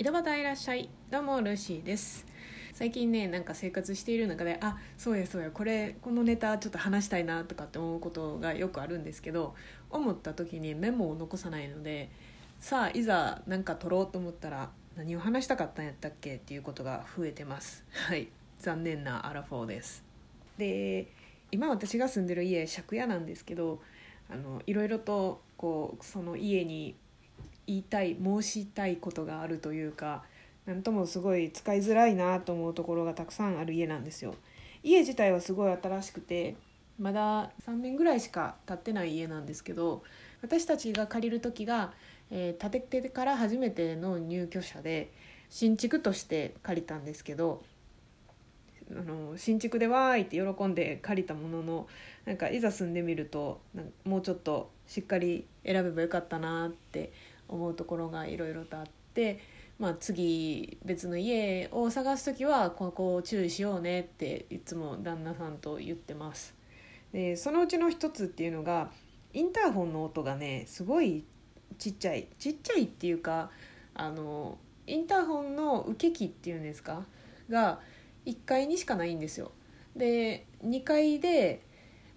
[0.00, 2.24] 井戸端いらっしゃいどうもルーシーです
[2.72, 9.54] 最近ねなんか生活している中であそうやそうやこれこのネタちょっと話したいなとかって思うことがよくあるんですけど
[9.90, 12.08] 思った時にメモを残さないので
[12.58, 16.36] さあいざ何か撮ろうと思ったら何を話したかったんやったっけ？
[16.36, 17.84] っていうことが増えてます。
[17.90, 18.28] はい。
[18.58, 20.02] 残念なアラフォーです。
[20.56, 21.08] で
[21.52, 23.82] 今私が住んでる家借家なんですけど
[24.30, 26.96] あのいろいろとこうその家に
[27.70, 30.24] 言いたい申したいことがあるというか
[30.66, 34.34] 何ともすごい使いづらいなと思うところがたくさんある家なんですよ。
[34.82, 36.56] 家自体はすごい新しくて
[36.98, 40.02] まだ3年ぐらいしか経ってない家なんですけど
[40.42, 41.92] 私たちが借りる時が、
[42.30, 45.12] えー、建ててから初めての入居者で
[45.48, 47.62] 新築として借りたんですけど
[48.90, 51.86] あの新築でわーいって喜んで借りたものの
[52.24, 53.60] なんかいざ住んでみると
[54.04, 57.12] もうちょっとしっかり選べばよかったなって
[57.50, 59.40] 思うところがいろいろとあって、
[59.78, 66.54] まあ、次別の家を探す時はここを注意しようねっていつも旦那さんと言ってます。
[67.12, 68.90] でそのうちの一つっていうのが
[69.32, 71.24] インターホンの音がねすごい
[71.78, 73.50] ちっちゃいちっちゃいっていうか
[73.94, 77.04] あのインターホンの受け機っていうんですか？
[77.48, 77.80] が
[78.26, 79.50] 1階にしかないんですよ。
[79.96, 81.62] で2階で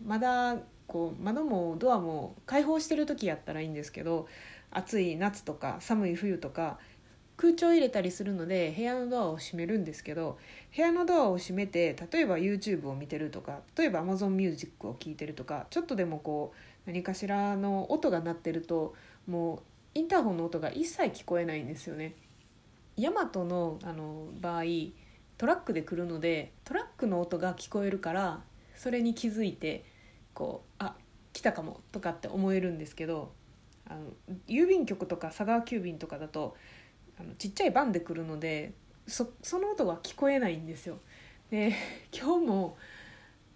[0.06, 4.28] まだこう窓もドアも開放してる時やったらいいんですけど
[4.74, 6.78] 暑い夏とか寒い冬とか
[7.36, 10.38] 空調入れたりするので部屋のドアを閉めるんですけど
[10.76, 18.94] 部屋のドアを閉めて例えば YouTube を見てるとか例えば AmazonMusic を聴いてるとかちょっとでもこう何かしらの音が鳴ってると
[19.28, 19.60] もう
[19.96, 22.16] インターホンの音が一切聞こえないんですよね。
[22.98, 24.64] ヤマトのあの場合
[25.38, 28.42] トラックで来るのでトラックの音が聞こえるから
[28.76, 29.84] それに気づいて
[30.34, 30.96] こうあ
[31.32, 33.32] 来たかもとかって思えるんですけど
[33.88, 34.12] あの
[34.48, 36.56] 郵便局とか佐川急便とかだと
[37.20, 38.74] あのちっちゃいバンで来るので
[39.08, 41.00] そその音が聞こえないんですよ。
[41.50, 41.74] で
[42.12, 42.78] 今日も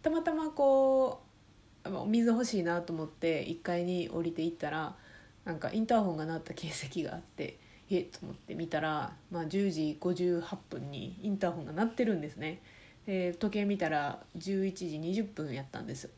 [0.02, 1.22] たまたまこ
[1.86, 4.96] うお水欲しいなと思って1階に降りていったら
[5.46, 7.58] なんかインターホンが鳴った形跡があって
[7.90, 12.62] えっと思って見たら、まあ、10時58分にインターホンが鳴ってるんですね。
[13.06, 16.10] で時計見たら11時20分やったんです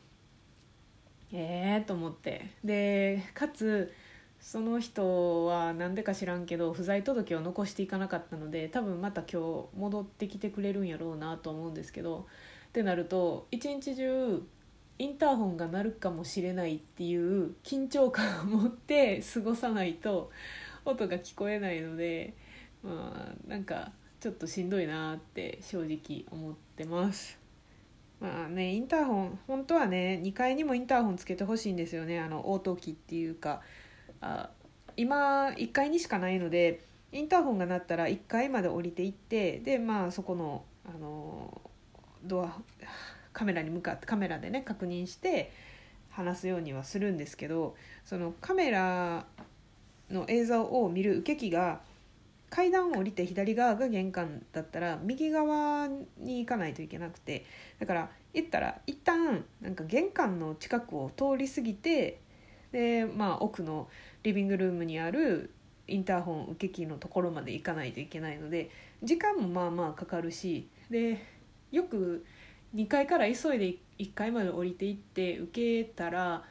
[1.32, 3.92] ええー、と思ってでかつ
[4.40, 9.40] その人は何でか知らんけど不在届を残していかなかったので多分また今
[9.72, 12.26] 日戻ってきてくれるんやろうなと思うんですけど
[12.68, 14.42] ってなると一日中
[14.98, 20.30] インターホンが鳴るかもしれないっていう緊張感を持って過ごさないと
[20.84, 22.34] 音が聞こえないので
[22.82, 27.39] まあなんかちょっとしんどいなって正直思ってます。
[28.20, 32.20] まあねインターホン本当はね2階にもインターホンつけてほしいんですよね。
[32.20, 33.60] あの応答機っていうか。
[34.20, 34.50] あ
[34.96, 41.60] 今1階にしかないのでインターホンが鳴ったら1階まで降りていってでまあそこのあの
[42.22, 42.60] ドア
[43.32, 45.52] カメラに向かってカメラでね確認して
[46.10, 49.24] 話すようにはするんですけどそのカメラ
[50.10, 51.80] の映像を見る受け機が
[52.50, 55.86] 階段を降りて左側が玄関だったら右側
[56.18, 57.46] に行かないといけなくて
[57.78, 62.20] だから行ったら一旦なんか玄関の近くを通り過ぎて
[62.72, 63.88] でまあ奥の
[64.24, 65.52] リビングルームにある
[65.86, 68.70] インターホン受け機のところまで行かないといけないので
[69.02, 71.24] 時間もまあまあかかるしで
[71.70, 72.24] よく
[72.74, 76.44] 2階から急いで1階まで降りていって受けたら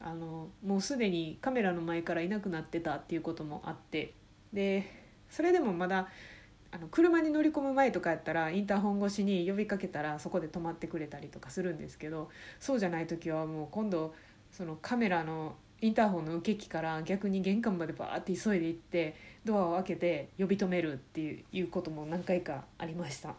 [0.00, 4.14] あのもうすでにカメラの前からいなくなってたっていうこともあって
[4.52, 4.99] で
[5.30, 6.08] それでもまだ
[6.72, 12.30] あの車に乗り込む前とかやったらインターホン越しに呼びかけたらそこで止まってくれたりとかするんですけど
[12.60, 14.14] そうじゃない時はもう今度
[14.52, 23.34] そのカメラのインターホンの受け機から逆に玄関までバーって急いで行ってドアを開けて呼び止めるっていうことも何回かありました。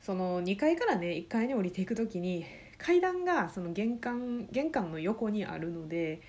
[0.00, 2.44] その2階からね1階に降りていく時に
[2.76, 6.20] 階段がその玄関玄関の横にあるので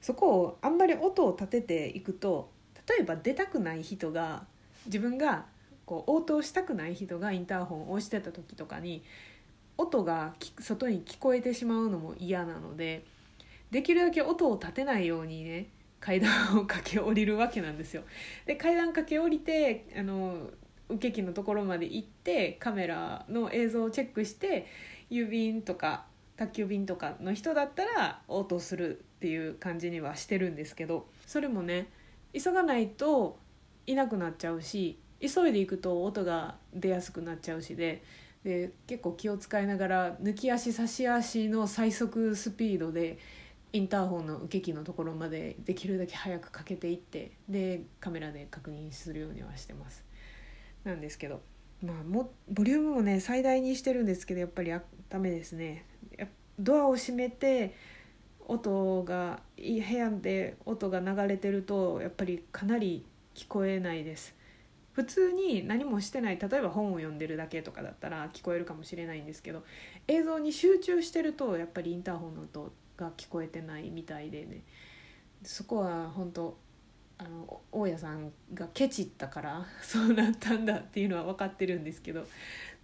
[0.00, 2.53] そこをあんまり音を立てていくと
[2.88, 4.44] 例えば出たくない人が
[4.86, 5.46] 自分が
[5.86, 9.02] こう応答したくない人がインターホンを押してた時とかに
[9.76, 13.04] 音が外に聞こえてしまうのも嫌なので
[13.70, 15.68] できるだけ音を立てないようにね
[16.00, 18.02] 階段を駆け下りるわけなんですよ。
[18.44, 20.50] で階段駆け下りてあの
[20.88, 24.66] 受け機のところまで行ってカメラの映像をチェックして
[25.10, 26.04] 郵便とか
[26.36, 31.88] 宅急便とかの人だったら応答するっていう感じにはしてるんですけどそれもね
[32.34, 33.38] 急がないと
[33.86, 38.02] いなくなっちゃうし急いでいくと音が出やすくなっちゃうしで
[38.44, 43.18] で結構気を使いながら抜き足差し足の最速スピードで
[43.72, 50.04] インターホンの受け機のところまでできるだけ早くかけていってでカメラで確認するようにはしてます。
[50.84, 51.40] なんですけど
[51.82, 54.72] まあもボリュームもね最大にしてるんですけどやっぱり
[55.08, 55.86] ダメですね。
[56.58, 57.74] ドアを閉めて
[58.46, 63.04] 音が部屋で音が流れてるとやっぱりかなり
[63.34, 64.34] 聞こえないです。
[64.92, 69.64] 普通に何もしてない例えば本を読んでるだけとかだったら聞こえるかもしれないんですけど
[70.06, 74.62] 映像に集中してるとやっぱりインターホンの音が聞こえてないみたいでね。
[75.42, 76.56] そこは本当
[77.18, 82.26] あの大家さんがケチったから そうなったんだっていうのは分かってるんですけど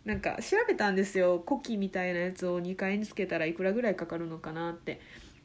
[0.05, 1.41] なんか調べたんですよ。
[1.41, 5.01] コキみたいなやつを2階につけたらいくらぐらいかかるのかなって。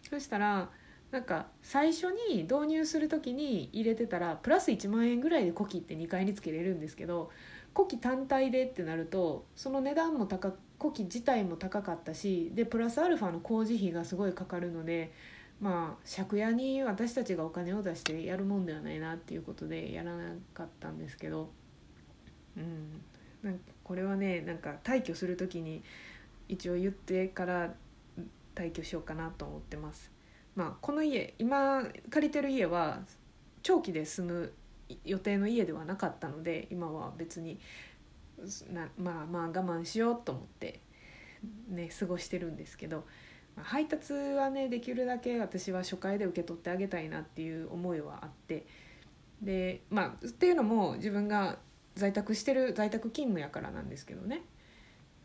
[0.10, 0.70] そしたら
[1.12, 7.32] なんか最初に導入する時に入れてたらプラス1万円ぐらいでコキって2階につけれるんですけど
[7.74, 15.14] コキ単体でってなるとその値段も高コキ自体も高かったしでプラスアルファの工事費がすごいかかるので
[15.62, 21.50] まあ借家に私たちがお金を出してやるもんではないなっていうことでやらなかったんですけど、
[22.58, 23.02] うん、
[23.42, 25.82] なんかこれはねなんか退去する時に
[26.48, 27.74] 一応言ってから
[28.56, 30.12] 退去しようかなと思ってます。
[30.56, 33.02] まあ、この家今借りてる家は
[33.62, 34.54] 長期で住む
[35.04, 37.60] 予定の家ではなかったので今は別に
[38.72, 40.80] なまあまあ我慢しようと思って
[41.70, 43.06] ね過ごしてるんですけど、
[43.56, 48.66] まあ、配達はねできるだけ私は初回で受け取ってあげたいなっていう思いはあって
[49.42, 51.58] でまあっていうのも自分が
[51.96, 54.44] 在宅してる在宅勤務やからなんですけどね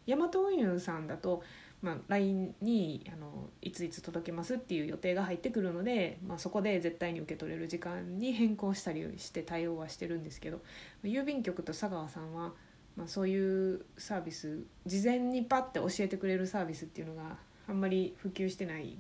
[0.07, 1.43] ヤマト運輸さんだと
[1.83, 10.61] まあ、LINE にあのいついつ届けますっていう予定が入ってくるので、まあ、そこで絶対に受け取れる時間に変更したりして対応はしてるんですけど
[11.03, 12.53] 郵便局と佐川さんは、
[12.97, 18.99] まあ、そういうサービス事前にパッて教えてくれるサービスっていうのがあんまり普及してない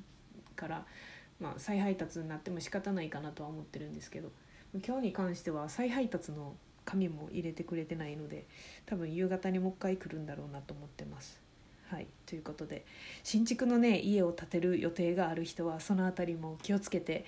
[0.56, 0.87] から、
[1.38, 4.31] まあ、再配達になっても仕方ないかなとは思ってるんですけど
[4.87, 6.55] 今日に関しては再配達の
[6.90, 8.46] 紙も入れてくれてないので
[8.87, 11.40] 多分夕方にもう一回来るんだろうなと思ってます。
[11.88, 12.84] はいということで
[13.25, 17.25] 新築のね家を建てる予定がある人はその辺りも気をつけて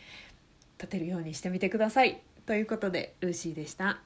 [0.78, 2.20] 建てるようにしてみてください。
[2.46, 4.00] ということでルーシーでした。